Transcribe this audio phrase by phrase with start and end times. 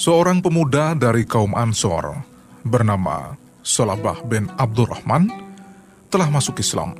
[0.00, 2.29] Seorang pemuda dari kaum Ansor
[2.64, 5.28] bernama Salabah bin Abdurrahman
[6.08, 6.96] telah masuk Islam.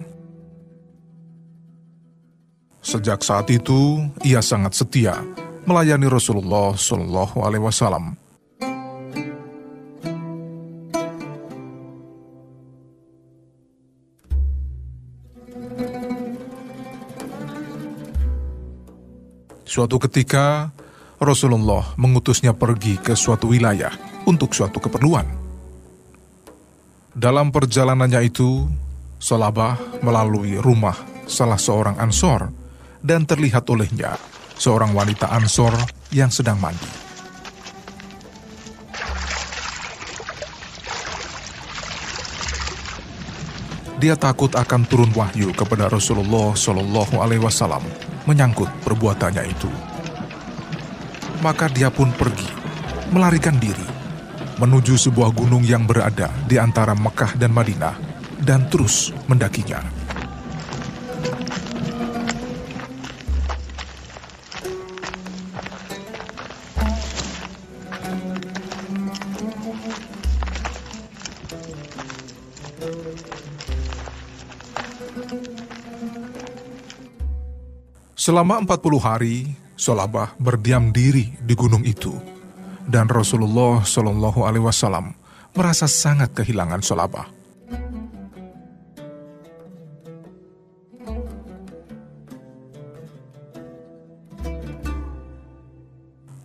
[2.81, 5.21] Sejak saat itu, ia sangat setia
[5.69, 8.17] melayani Rasulullah Shallallahu Alaihi Wasallam.
[19.71, 20.75] Suatu ketika,
[21.23, 23.95] Rasulullah mengutusnya pergi ke suatu wilayah
[24.27, 25.40] untuk suatu keperluan.
[27.21, 28.65] Dalam perjalanannya itu,
[29.21, 30.97] Salabah melalui rumah
[31.29, 32.49] salah seorang ansor
[33.05, 34.17] dan terlihat olehnya
[34.57, 35.77] seorang wanita ansor
[36.09, 36.89] yang sedang mandi.
[44.01, 47.85] Dia takut akan turun wahyu kepada Rasulullah Shallallahu Alaihi Wasallam
[48.25, 49.69] menyangkut perbuatannya itu
[51.41, 52.49] maka dia pun pergi,
[53.13, 54.00] melarikan diri,
[54.61, 57.97] menuju sebuah gunung yang berada di antara Mekah dan Madinah,
[58.45, 59.81] dan terus mendakinya.
[78.21, 79.37] Selama 40 hari,
[79.81, 82.13] Solabah berdiam diri di gunung itu,
[82.91, 85.15] dan Rasulullah Shallallahu Alaihi Wasallam
[85.55, 87.31] merasa sangat kehilangan Solabah.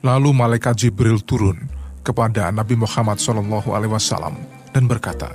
[0.05, 1.65] Lalu malaikat Jibril turun
[2.05, 4.37] kepada Nabi Muhammad Shallallahu Alaihi Wasallam
[4.69, 5.33] dan berkata,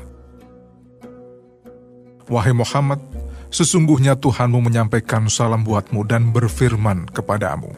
[2.30, 3.02] Wahai Muhammad,
[3.50, 7.74] sesungguhnya Tuhanmu menyampaikan salam buatmu dan berfirman kepadamu,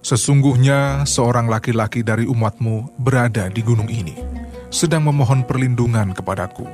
[0.00, 4.16] Sesungguhnya seorang laki-laki dari umatmu berada di gunung ini,
[4.72, 6.64] sedang memohon perlindungan kepadaku.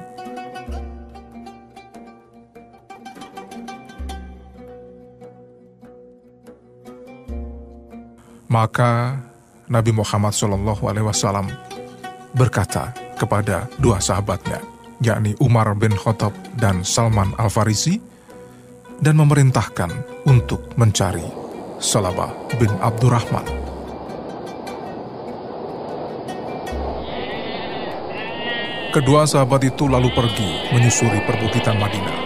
[8.46, 9.18] Maka
[9.66, 11.50] Nabi Muhammad SAW
[12.30, 14.62] berkata kepada dua sahabatnya,
[15.02, 17.98] yakni Umar bin Khattab dan Salman Al-Farisi,
[19.02, 19.90] dan memerintahkan
[20.30, 21.45] untuk mencari
[21.86, 23.46] Salabah bin Abdurrahman.
[28.90, 32.18] Kedua sahabat itu lalu pergi menyusuri perbukitan Madinah.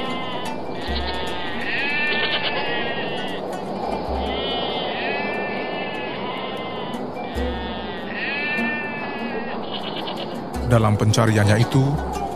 [10.72, 11.84] Dalam pencariannya itu,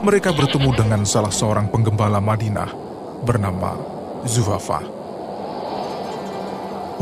[0.05, 2.69] mereka bertemu dengan salah seorang penggembala Madinah
[3.25, 3.81] bernama
[4.29, 5.04] Zuhafah.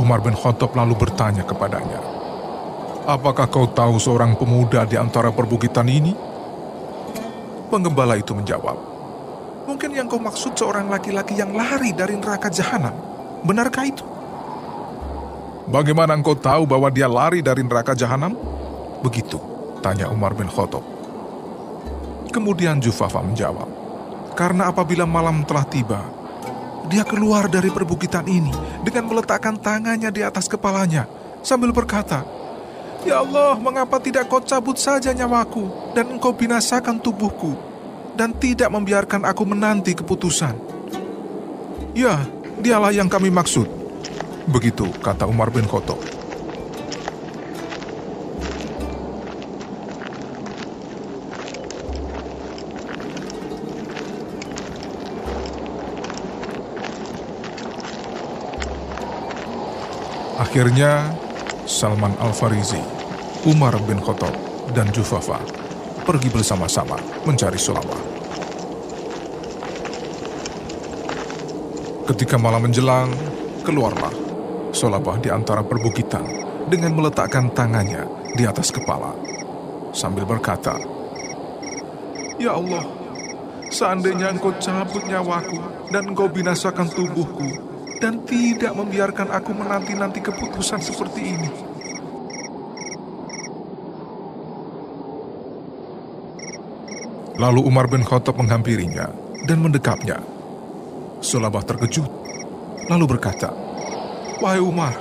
[0.00, 2.00] Umar bin Khattab lalu bertanya kepadanya,
[3.02, 6.14] Apakah kau tahu seorang pemuda di antara perbukitan ini?
[7.68, 8.78] Penggembala itu menjawab,
[9.68, 12.94] Mungkin yang kau maksud seorang laki-laki yang lari dari neraka jahanam.
[13.42, 14.04] Benarkah itu?
[15.70, 18.34] Bagaimana engkau tahu bahwa dia lari dari neraka jahanam?
[19.02, 19.38] Begitu,
[19.82, 20.82] tanya Umar bin Khattab.
[22.32, 23.68] Kemudian Jufafa menjawab,
[24.32, 26.00] Karena apabila malam telah tiba,
[26.92, 28.52] dia keluar dari perbukitan ini
[28.84, 31.08] dengan meletakkan tangannya di atas kepalanya
[31.40, 32.20] sambil berkata,
[33.08, 37.56] Ya Allah, mengapa tidak kau cabut saja nyawaku dan engkau binasakan tubuhku
[38.12, 40.54] dan tidak membiarkan aku menanti keputusan?
[41.96, 42.20] Ya,
[42.60, 43.66] dialah yang kami maksud.
[44.52, 46.21] Begitu kata Umar bin Khattab.
[60.42, 61.06] Akhirnya,
[61.70, 62.82] Salman Al-Farizi,
[63.46, 64.34] Umar bin Khattab,
[64.74, 65.38] dan Jufafa
[66.02, 67.94] pergi bersama-sama mencari Sulama.
[72.10, 73.14] Ketika malam menjelang,
[73.62, 74.10] keluarlah
[74.74, 76.26] Solabah di antara perbukitan
[76.66, 78.02] dengan meletakkan tangannya
[78.34, 79.14] di atas kepala
[79.94, 80.74] sambil berkata,
[82.42, 82.82] Ya Allah,
[83.70, 85.62] seandainya engkau cabut nyawaku
[85.94, 87.71] dan engkau binasakan tubuhku,
[88.02, 91.50] dan tidak membiarkan aku menanti-nanti keputusan seperti ini.
[97.38, 99.06] Lalu Umar bin Khattab menghampirinya
[99.46, 100.18] dan mendekapnya.
[101.22, 102.10] Sulabah terkejut,
[102.90, 103.54] lalu berkata,
[104.42, 104.98] Wahai Umar,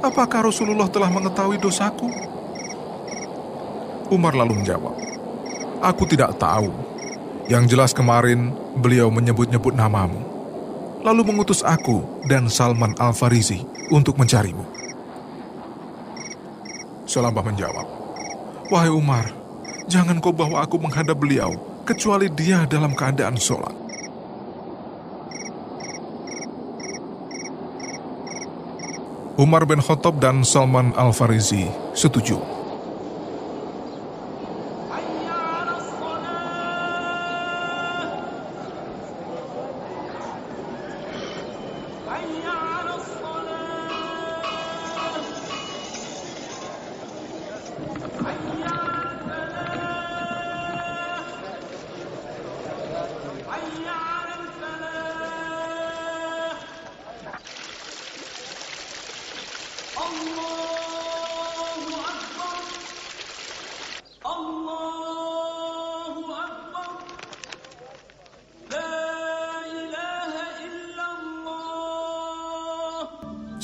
[0.00, 2.08] apakah Rasulullah telah mengetahui dosaku?
[4.08, 4.96] Umar lalu menjawab,
[5.84, 6.72] Aku tidak tahu.
[7.48, 10.37] Yang jelas kemarin beliau menyebut-nyebut namamu,
[11.02, 13.62] lalu mengutus aku dan Salman Al-Farizi
[13.94, 14.64] untuk mencarimu.
[17.08, 17.86] Sulabah menjawab,
[18.68, 19.32] Wahai Umar,
[19.88, 21.56] jangan kau bawa aku menghadap beliau,
[21.88, 23.72] kecuali dia dalam keadaan sholat.
[29.38, 32.57] Umar bin Khattab dan Salman Al-Farizi setuju.
[42.18, 42.77] 诶呀。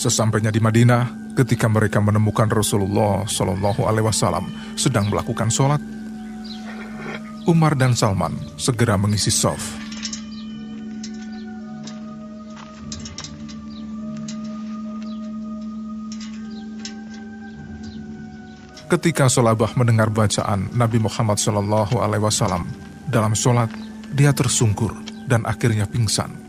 [0.04, 5.80] Sesampainya di Madinah, ketika mereka menemukan Rasulullah Shallallahu Alaihi Wasallam sedang melakukan sholat,
[7.48, 9.64] Umar dan Salman segera mengisi soft.
[18.92, 22.68] Ketika Solabah mendengar bacaan Nabi Muhammad Shallallahu Alaihi Wasallam
[23.08, 23.72] dalam sholat,
[24.12, 24.92] dia tersungkur
[25.24, 26.43] dan akhirnya pingsan.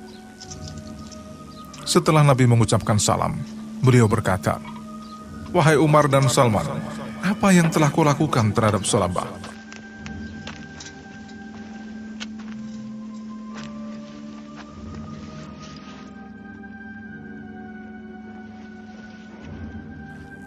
[1.96, 3.40] Setelah Nabi mengucapkan salam,
[3.80, 4.60] beliau berkata,
[5.56, 6.68] Wahai Umar dan Salman,
[7.24, 9.24] apa yang telah kau lakukan terhadap Salabah?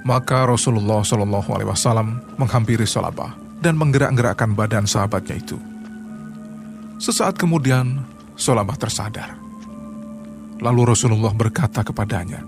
[0.04, 3.32] Maka Rasulullah Shallallahu Alaihi Wasallam menghampiri Salabah
[3.64, 5.56] dan menggerak-gerakkan badan sahabatnya itu.
[7.00, 8.04] Sesaat kemudian,
[8.36, 9.47] Salabah tersadar.
[10.58, 12.42] Lalu Rasulullah berkata kepadanya,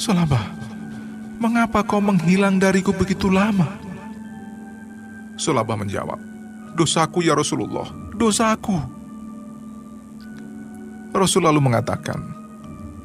[0.00, 0.48] Salabah,
[1.36, 3.68] mengapa kau menghilang dariku begitu lama?
[5.36, 6.16] Salabah menjawab,
[6.72, 8.76] Dosaku ya Rasulullah, dosaku.
[11.12, 12.20] Rasul lalu mengatakan,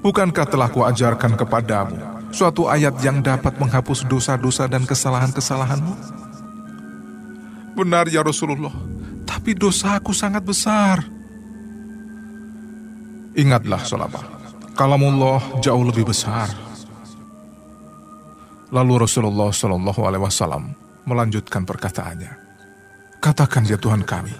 [0.03, 1.95] Bukankah telah kuajarkan kepadamu
[2.33, 5.93] suatu ayat yang dapat menghapus dosa-dosa dan kesalahan-kesalahanmu?
[7.75, 8.73] Benar ya Rasulullah,
[9.23, 11.20] tapi dosaku sangat besar.
[13.31, 14.27] Ingatlah Salabah,
[14.75, 16.51] kalamullah jauh lebih besar.
[18.75, 20.75] Lalu Rasulullah Shallallahu Alaihi Wasallam
[21.07, 22.27] melanjutkan perkataannya.
[23.23, 24.35] Katakan ya Tuhan kami,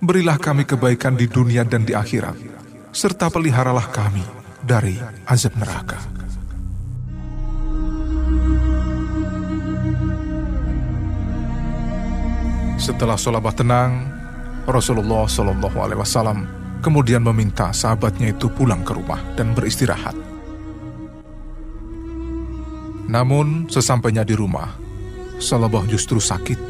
[0.00, 2.36] berilah kami kebaikan di dunia dan di akhirat,
[2.96, 4.24] serta peliharalah kami
[4.64, 4.96] dari
[5.28, 6.00] azab neraka.
[12.80, 13.92] Setelah sholat tenang,
[14.64, 20.14] Rasulullah Shallallahu Alaihi Wasallam kemudian meminta sahabatnya itu pulang ke rumah dan beristirahat.
[23.08, 24.76] Namun, sesampainya di rumah,
[25.40, 26.60] Salabah justru sakit,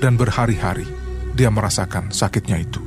[0.00, 0.88] dan berhari-hari
[1.36, 2.80] dia merasakan sakitnya itu.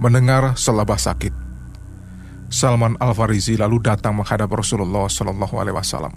[0.00, 1.45] Mendengar Salabah sakit,
[2.56, 6.16] Salman Al-Farizi lalu datang menghadap Rasulullah Shallallahu Alaihi Wasallam.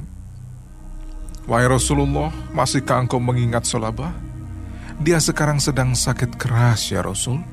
[1.44, 4.16] Wahai Rasulullah, masihkah engkau mengingat Salabah?
[5.04, 7.44] Dia sekarang sedang sakit keras ya Rasul.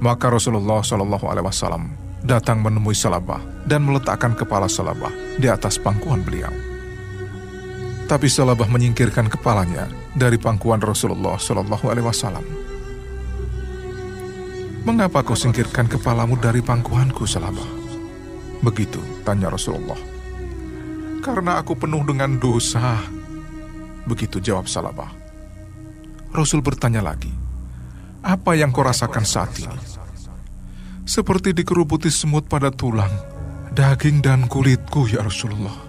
[0.00, 1.92] Maka Rasulullah Shallallahu Alaihi Wasallam
[2.24, 6.52] datang menemui Salabah dan meletakkan kepala Salabah di atas pangkuan beliau.
[8.08, 9.84] Tapi Salabah menyingkirkan kepalanya
[10.16, 12.65] dari pangkuan Rasulullah Shallallahu Alaihi Wasallam
[14.86, 17.66] Mengapa kau singkirkan kepalamu dari pangkuanku selama?
[18.62, 19.98] Begitu tanya Rasulullah.
[21.18, 23.02] Karena aku penuh dengan dosa.
[24.06, 25.10] Begitu jawab Salabah.
[26.30, 27.34] Rasul bertanya lagi,
[28.22, 29.74] apa yang kau rasakan saat ini?
[31.02, 33.10] Seperti dikerubuti semut pada tulang,
[33.74, 35.85] daging dan kulitku ya Rasulullah.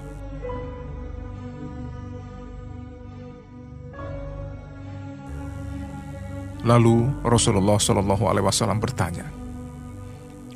[6.68, 9.24] Lalu Rasulullah Shallallahu Alaihi Wasallam bertanya,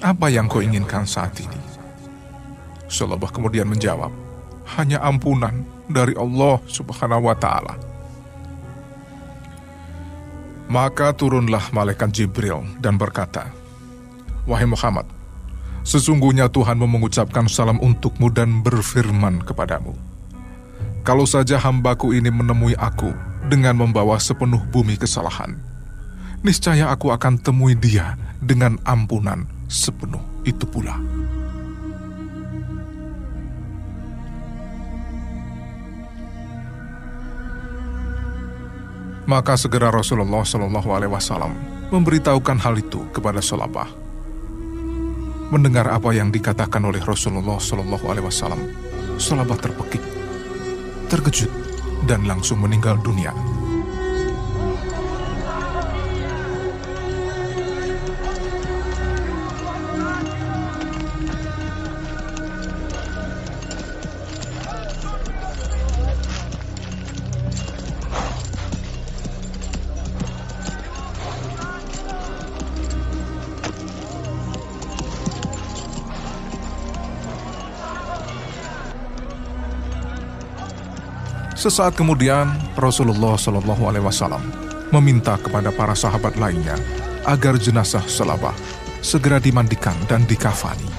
[0.04, 1.56] apa yang kau inginkan saat ini?
[2.92, 4.12] Salabah kemudian menjawab,
[4.76, 7.80] hanya ampunan dari Allah Subhanahu wa Ta'ala.
[10.68, 13.48] Maka turunlah malaikat Jibril dan berkata,
[14.44, 15.08] wahai Muhammad,
[15.88, 19.96] sesungguhnya Tuhan mengucapkan salam untukmu dan berfirman kepadamu.
[21.08, 23.16] Kalau saja hambaku ini menemui aku
[23.48, 25.71] dengan membawa sepenuh bumi kesalahan,
[26.42, 30.98] niscaya aku akan temui dia dengan ampunan sepenuh itu pula.
[39.30, 41.56] Maka segera Rasulullah Shallallahu Alaihi Wasallam
[41.94, 43.88] memberitahukan hal itu kepada Solabah.
[45.56, 48.60] Mendengar apa yang dikatakan oleh Rasulullah Shallallahu Alaihi Wasallam,
[49.16, 50.04] Solabah terpekik,
[51.08, 51.52] terkejut,
[52.10, 53.32] dan langsung meninggal dunia.
[81.62, 84.42] Sesaat kemudian, Rasulullah Shallallahu Alaihi Wasallam
[84.90, 86.74] meminta kepada para sahabat lainnya
[87.22, 88.58] agar jenazah Selabah
[89.06, 90.90] segera dimandikan dan dikafani.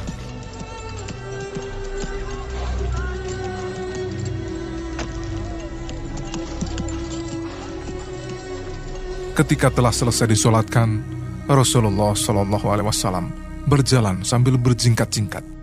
[9.34, 11.02] Ketika telah selesai disolatkan,
[11.50, 13.34] Rasulullah Shallallahu Alaihi Wasallam
[13.66, 15.61] berjalan sambil berjingkat-jingkat.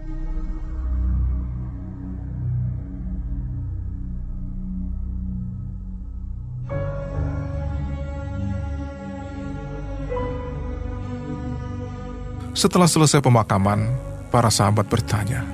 [12.59, 13.87] Setelah selesai pemakaman,
[14.27, 15.47] para sahabat bertanya,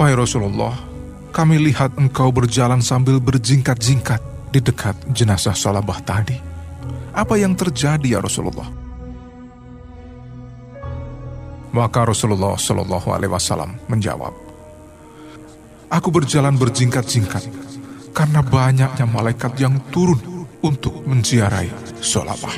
[0.00, 0.72] Wahai Rasulullah,
[1.28, 4.16] kami lihat engkau berjalan sambil berjingkat-jingkat
[4.48, 6.40] di dekat jenazah Salabah tadi.
[7.12, 8.64] Apa yang terjadi ya Rasulullah?
[11.76, 14.32] Maka Rasulullah Shallallahu Alaihi Wasallam menjawab,
[15.92, 17.44] Aku berjalan berjingkat-jingkat
[18.16, 22.56] karena banyaknya malaikat yang turun untuk menziarahi Salabah.